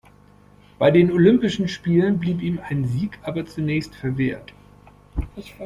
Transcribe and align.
Bei 0.79 0.89
den 0.89 1.11
Olympischen 1.11 1.67
Spielen 1.67 2.17
blieb 2.17 2.41
ihm 2.41 2.59
ein 2.59 2.87
Sieg 2.87 3.19
aber 3.21 3.45
zunächst 3.45 3.93
verwehrt. 3.93 4.51